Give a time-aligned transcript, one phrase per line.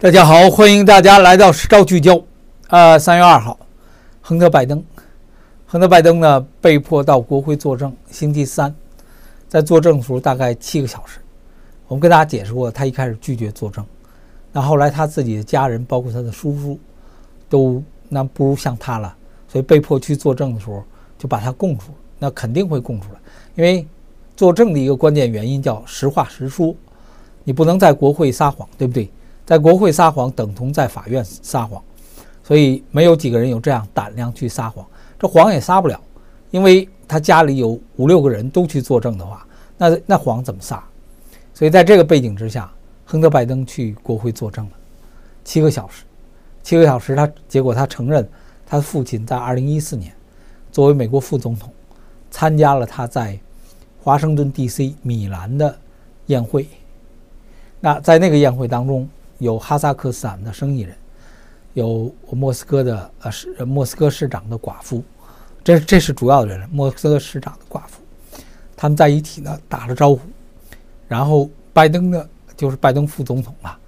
[0.00, 2.22] 大家好，欢迎大家来到时招聚焦。
[2.68, 3.58] 呃，三月二号，
[4.20, 4.80] 亨特·拜登，
[5.66, 7.92] 亨特·拜登呢被迫到国会作证。
[8.08, 8.72] 星期三，
[9.48, 11.18] 在作证的时候大概七个小时。
[11.88, 13.84] 我们跟大家解释过，他一开始拒绝作证，
[14.52, 16.78] 那后来他自己的家人，包括他的叔叔，
[17.48, 19.12] 都那不如像他了，
[19.48, 20.80] 所以被迫去作证的时候
[21.18, 21.90] 就把他供出。
[22.20, 23.18] 那肯定会供出来，
[23.56, 23.84] 因为
[24.36, 26.72] 作证的一个关键原因叫实话实说，
[27.42, 29.10] 你不能在国会撒谎，对不对？
[29.48, 31.82] 在国会撒谎等同在法院撒谎，
[32.44, 34.86] 所以没有几个人有这样胆量去撒谎。
[35.18, 35.98] 这谎也撒不了，
[36.50, 39.46] 因为他家里有五六个人都去作证的话，
[39.78, 40.84] 那那谎怎么撒？
[41.54, 42.70] 所以在这个背景之下，
[43.06, 44.72] 亨特·拜登去国会作证了
[45.44, 46.04] 七个小时，
[46.62, 48.28] 七个小时他结果他承认，
[48.66, 50.12] 他的父亲在2014年
[50.70, 51.72] 作为美国副总统。
[52.30, 53.38] 参加了他在
[54.02, 54.94] 华盛顿 D.C.
[55.00, 55.74] 米兰的
[56.26, 56.68] 宴会。
[57.80, 59.08] 那在那个宴会当中，
[59.38, 60.96] 有哈萨克斯坦的生意人，
[61.74, 65.02] 有莫斯科的呃市莫斯科市长的寡妇，
[65.64, 66.68] 这这是主要的人。
[66.70, 68.00] 莫斯科市长的寡妇，
[68.76, 70.20] 他们在一起呢打了招呼。
[71.06, 73.78] 然后拜登呢，就是拜登副总统啊，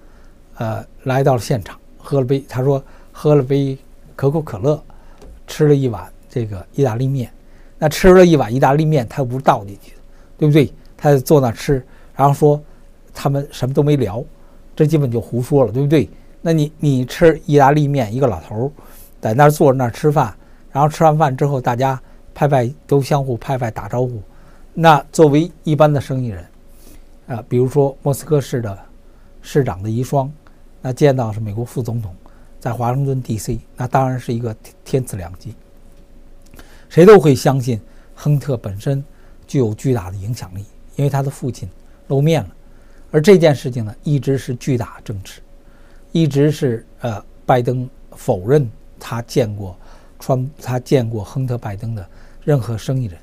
[0.56, 3.76] 呃，来到了现场，喝了杯，他说喝了杯
[4.16, 4.82] 可口可乐，
[5.46, 7.30] 吃了一碗这个意大利面。
[7.78, 9.96] 那吃了一碗意大利面，他又不是倒进去的，
[10.38, 10.72] 对不对？
[10.96, 12.62] 他坐那吃，然后说
[13.12, 14.22] 他们什么都没聊，
[14.80, 16.08] 这基本就胡说了，对不对？
[16.40, 18.72] 那你你吃意大利面，一个老头儿
[19.20, 20.34] 在那儿坐着那儿吃饭，
[20.72, 22.00] 然后吃完饭之后，大家
[22.32, 24.22] 拍拍都相互拍拍打招呼。
[24.72, 26.46] 那作为一般的生意人，
[27.26, 28.78] 啊，比如说莫斯科市的
[29.42, 30.30] 市长的遗孀，
[30.80, 32.16] 那见到是美国副总统
[32.58, 35.54] 在华盛顿 D.C.，那当然是一个天赐良机。
[36.88, 37.78] 谁都会相信
[38.14, 39.04] 亨特本身
[39.46, 40.64] 具有巨大的影响力，
[40.96, 41.68] 因为他的父亲
[42.08, 42.48] 露面了，
[43.10, 45.40] 而这件事情呢，一直是巨大争执，
[46.12, 49.76] 一直是呃，拜登否认他见过
[50.18, 52.06] 川，他见过亨特·拜登的
[52.44, 53.18] 任何生意人。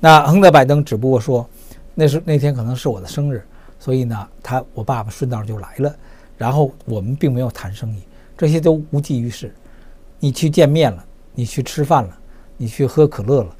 [0.00, 1.48] 那亨特·拜登只不过说，
[1.94, 3.44] 那是那天可能是我的生日，
[3.78, 5.94] 所以呢，他我爸爸顺道就来了，
[6.36, 8.02] 然后我们并没有谈生意，
[8.36, 9.54] 这些都无济于事。
[10.20, 12.18] 你去见面了，你去吃饭了。
[12.56, 13.56] 你去喝可乐了，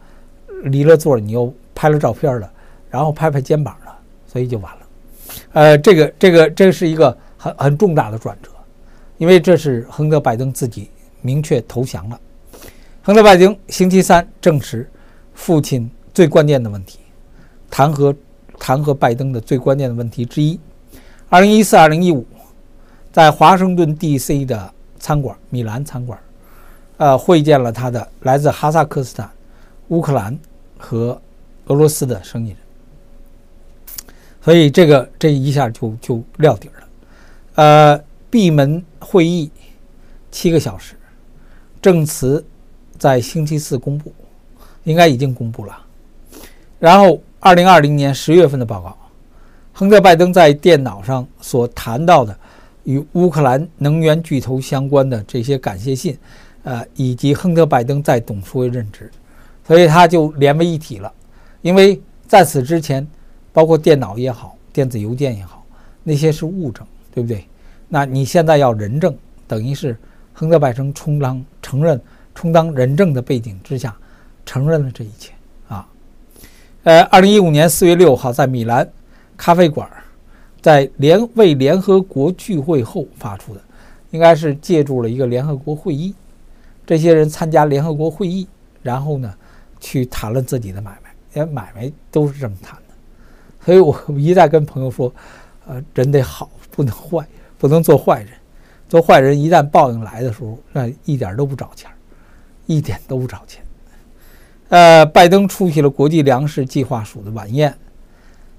[0.67, 2.49] 离了座，你又拍了照片了，
[2.89, 4.84] 然后拍拍肩膀了，所以就完了。
[5.53, 8.51] 呃，这个这个这是一个很很重大的转折，
[9.19, 10.91] 因为这是亨特·拜登自己
[11.21, 12.21] 明确投降了。
[13.03, 14.89] 亨特·拜登星期三证实，
[15.35, 16.99] 父亲最关键的问题，
[17.71, 18.15] 弹劾
[18.59, 20.59] 弹劾拜登的最关键的问题之一，
[21.29, 22.27] 二零一四、二零一五，
[23.13, 24.45] 在华盛顿 D.C.
[24.45, 26.19] 的餐馆米兰餐馆。
[26.97, 29.29] 呃，会见了他的来自哈萨克斯坦、
[29.89, 30.39] 乌克兰
[30.79, 31.21] 和
[31.67, 32.59] 俄罗斯的生意人，
[34.45, 36.89] 所以这个这一下就就撂底儿了。
[37.55, 39.51] 呃，闭门会议
[40.31, 40.95] 七个小时，
[41.81, 42.45] 证词
[42.99, 44.13] 在星期四公布，
[44.83, 45.75] 应该已经公布了。
[46.79, 48.95] 然后，二零二零年十月份的报告，
[49.73, 52.37] 亨特·拜登在电脑上所谈到的
[52.83, 56.19] 与乌克兰能源巨头相关的这些感谢信。
[56.65, 59.11] 呃，以及亨特·拜登在董事会任职，
[59.67, 61.13] 所以他就连为一体了。
[61.61, 63.07] 因为在此之前，
[63.55, 65.65] 包括电脑也好，电子邮件也好，
[66.03, 66.85] 那些是物证，
[67.15, 67.47] 对不对？
[67.89, 69.17] 那你现在要人证，
[69.47, 69.97] 等于是
[70.33, 72.01] 亨特·拜登充当承认、
[72.35, 73.97] 充当人证的背景之下，
[74.45, 75.33] 承认了这一切
[75.69, 75.87] 啊。
[76.83, 78.91] 呃，二零一五年四月六号，在米兰
[79.37, 79.89] 咖啡馆，
[80.61, 83.61] 在联为联合国聚会后发出的，
[84.11, 86.13] 应该是借助了一个联合国会议。
[86.85, 88.49] 这些人参加联合国会议，
[88.83, 89.33] 然后呢，
[89.79, 92.77] 去谈论自己的买卖，连买卖都是这么谈。
[93.65, 95.13] 所以我一再跟朋友说，
[95.67, 97.27] 呃，人得好，不能坏，
[97.59, 98.29] 不能做坏人。
[98.89, 101.91] 做坏人一旦报应来的时候，那一点都不找钱，
[102.67, 103.65] 一点都不找钱。
[104.69, 107.75] 呃，拜登出席了国际粮食计划署的晚宴。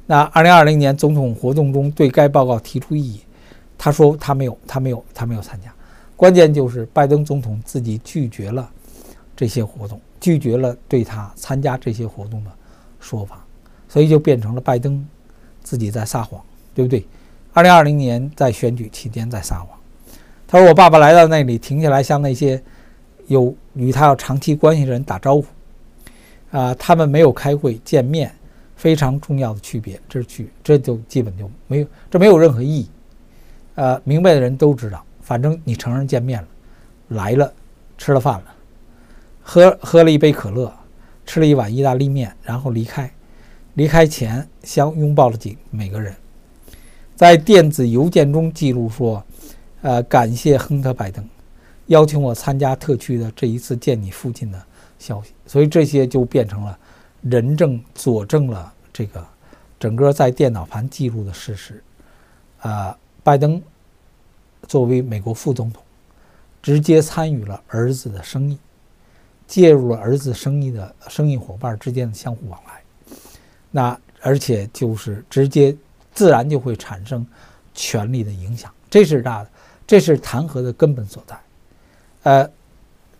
[0.07, 3.21] 那二零二零年总统活动中对该报告提出异议，
[3.77, 5.73] 他说他没有，他没有，他没有参加。
[6.15, 8.69] 关键就是拜登总统自己拒绝了
[9.35, 12.51] 这些活动，拒绝了对他参加这些活动的
[12.99, 13.45] 说法，
[13.95, 15.07] 所以就变成了拜登
[15.63, 16.43] 自己在撒谎，
[16.73, 17.07] 对不对？
[17.53, 19.69] 二零二零年在选举期间在撒谎，
[20.45, 22.61] 他说我爸爸来到那里停下来向那些
[23.27, 25.45] 有与他有长期关系的人打招呼，
[26.51, 28.29] 啊，他们没有开会见面，
[28.75, 32.89] 非常重要的区别，这是区，这就基本就没有，这没有任何意义，
[33.75, 35.01] 呃，明白的人都知道。
[35.21, 36.47] 反正你承认见面了，
[37.07, 37.49] 来了，
[37.97, 38.53] 吃了饭了，
[39.41, 40.69] 喝喝了一杯可乐，
[41.25, 43.09] 吃了一碗意大利面，然后离开。
[43.75, 46.13] 离开前相拥抱了几每个人。
[47.15, 49.23] 在电子邮件中记录说，
[49.81, 51.25] 呃，感谢亨特·拜登
[51.87, 54.61] 邀请我参加特区的这一次见你父亲的
[54.99, 56.77] 消息，所以这些就变成了
[57.21, 59.25] 人证佐证了这个
[59.79, 61.81] 整个在电脑盘记录的事实。
[62.59, 63.61] 啊，拜登
[64.67, 65.83] 作为美国副总统，
[66.61, 68.57] 直接参与了儿子的生意，
[69.45, 72.81] 介入了儿子生意的生意伙伴之间的相互往来，
[73.75, 75.75] 那而且就是直接
[76.13, 77.27] 自然就会产生
[77.73, 79.49] 权力的影响，这是大的。
[79.85, 81.37] 这是弹劾的根本所在，
[82.23, 82.49] 呃，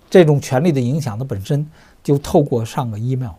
[0.10, 1.70] 这种权力的影响的本身
[2.02, 3.34] 就透过上个 email，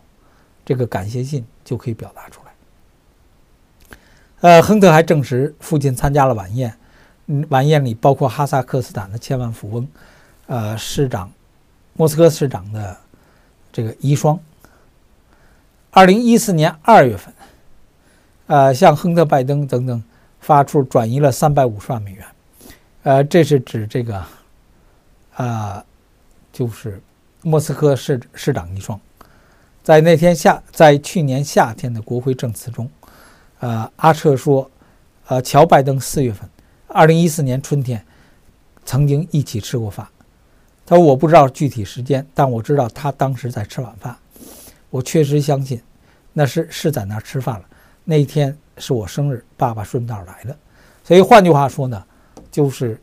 [0.63, 3.97] 这个感谢信就可以表达出来。
[4.39, 6.73] 呃，亨特还证实父亲参加了晚宴，
[7.49, 9.85] 晚宴里包括哈萨克斯坦的千万富翁，
[10.45, 11.29] 呃，市长，
[11.95, 12.95] 莫斯科市长的
[13.73, 14.39] 这个遗孀。
[15.91, 17.33] 二零一四年二月份，
[18.47, 20.03] 呃，向亨特·拜登等等
[20.39, 22.25] 发出转移了三百五十万美元。
[23.03, 24.23] 呃，这是指这个，
[25.35, 25.83] 啊，
[26.51, 27.01] 就是
[27.41, 28.99] 莫斯科市市长遗孀，
[29.81, 32.89] 在那天夏，在去年夏天的国会证词中，
[33.59, 34.69] 呃，阿彻说，
[35.27, 36.47] 呃，乔拜登四月份，
[36.87, 38.05] 二零一四年春天，
[38.85, 40.05] 曾经一起吃过饭。
[40.85, 44.15] 他说我不知道具体时间，但我知道他当时在吃晚饭。
[44.89, 45.81] 我确实相信，
[46.33, 47.65] 那是是在那儿吃饭了。
[48.03, 50.57] 那一天是我生日，爸爸顺道来的。
[51.03, 52.03] 所以换句话说呢。
[52.49, 52.99] 就是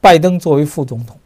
[0.00, 1.18] 拜登作为副总统，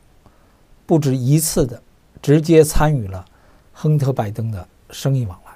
[0.87, 1.83] 不止一次的
[2.23, 3.23] 直接参与了
[3.71, 5.53] 亨特·拜登的生意往来，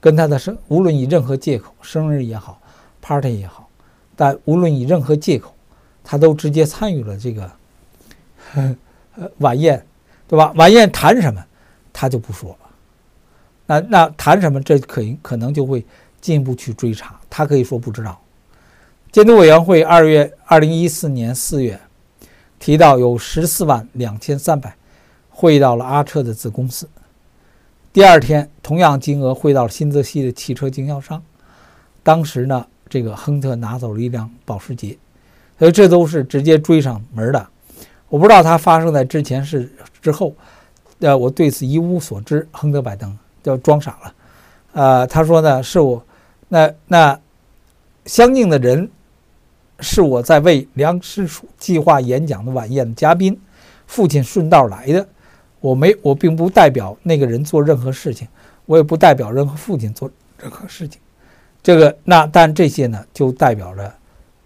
[0.00, 2.60] 跟他的生无论以任何借口，生日也好
[3.00, 3.66] ，party 也好，
[4.14, 5.54] 但无论以任何借口，
[6.02, 7.50] 他都直接参与了这个
[8.54, 8.76] 呃
[9.38, 9.82] 晚宴，
[10.28, 10.52] 对吧？
[10.56, 11.42] 晚宴谈什么，
[11.90, 12.63] 他就不说了。
[13.66, 15.84] 那那谈什么，这可可能就会
[16.20, 17.18] 进一步去追查。
[17.28, 18.20] 他可以说不知道。
[19.10, 21.80] 监督委员会二月二零一四年四月
[22.58, 24.74] 提到，有十四万两千三百
[25.30, 26.88] 汇到了阿彻的子公司。
[27.92, 31.22] 第二天，同样金额汇到了新泽西的汽车经销商。
[32.02, 34.98] 当时呢，这个亨特拿走了一辆保时捷，
[35.58, 37.46] 所以这都是直接追上门的。
[38.08, 39.70] 我不知道它发生在之前是
[40.02, 40.34] 之后，
[40.98, 42.46] 呃，我对此一无所知。
[42.50, 44.14] 亨特拜登就装傻了，
[44.72, 46.04] 呃，他说呢，是我
[46.48, 47.20] 那那
[48.06, 48.90] 相应的人。
[49.80, 53.38] 是我在为梁实楚计划演讲的晚宴的嘉宾，
[53.88, 55.06] 父亲顺道来的。
[55.58, 58.26] 我没，我并不代表那个人做任何事情，
[58.66, 60.08] 我也不代表任何父亲做
[60.38, 61.00] 任何事情。
[61.60, 63.92] 这个，那但这些呢，就代表着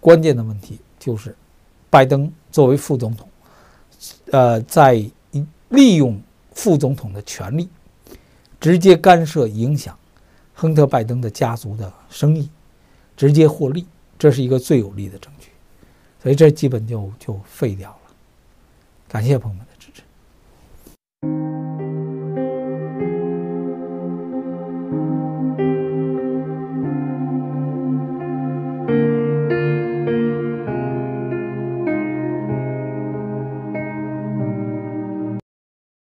[0.00, 1.36] 关键的问题，就是
[1.90, 3.28] 拜登作为副总统，
[4.32, 4.94] 呃，在
[5.68, 6.18] 利用
[6.54, 7.68] 副总统的权利，
[8.60, 9.96] 直接干涉影响
[10.54, 12.48] 亨特·拜登的家族的生意，
[13.16, 13.86] 直接获利。
[14.18, 15.50] 这是一个最有力的证据，
[16.20, 18.12] 所以这基本就就废掉了。
[19.06, 19.67] 感谢朋友们。